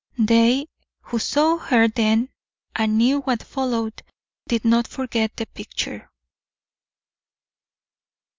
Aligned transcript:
They 0.17 0.65
who 1.01 1.19
saw 1.19 1.57
her 1.57 1.87
then, 1.87 2.29
and 2.75 2.97
knew 2.97 3.19
what 3.21 3.43
followed, 3.43 4.01
did 4.47 4.65
not 4.65 4.87
forget 4.87 5.37
the 5.37 5.45
picture. 5.45 6.09